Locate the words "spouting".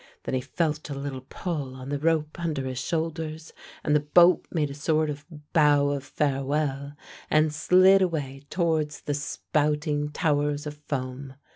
9.13-10.09